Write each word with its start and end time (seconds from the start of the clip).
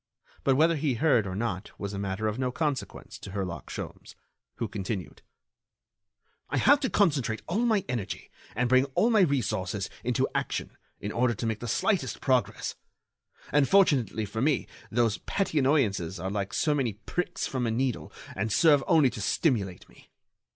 But 0.43 0.55
whether 0.55 0.77
he 0.77 0.95
heard 0.95 1.27
or 1.27 1.35
not 1.35 1.79
was 1.79 1.93
a 1.93 1.99
matter 1.99 2.27
of 2.27 2.39
no 2.39 2.51
consequence 2.51 3.19
to 3.19 3.33
Herlock 3.33 3.67
Sholmes, 3.69 4.15
who 4.55 4.67
continued: 4.67 5.21
"I 6.49 6.57
have 6.57 6.79
to 6.79 6.89
concentrate 6.89 7.43
all 7.45 7.65
my 7.67 7.85
energy 7.87 8.31
and 8.55 8.67
bring 8.67 8.85
all 8.95 9.11
my 9.11 9.19
resources 9.21 9.91
into 10.03 10.27
action 10.33 10.75
in 10.99 11.11
order 11.11 11.35
to 11.35 11.45
make 11.45 11.59
the 11.59 11.67
slightest 11.67 12.19
progress. 12.19 12.73
And, 13.51 13.69
fortunately 13.69 14.25
for 14.25 14.41
me, 14.41 14.65
those 14.89 15.19
petty 15.19 15.59
annoyances 15.59 16.19
are 16.19 16.31
like 16.31 16.51
so 16.51 16.73
many 16.73 16.93
pricks 16.93 17.45
from 17.45 17.67
a 17.67 17.71
needle 17.71 18.11
and 18.35 18.51
serve 18.51 18.83
only 18.87 19.11
to 19.11 19.21
stimulate 19.21 19.87
me. 19.87 20.09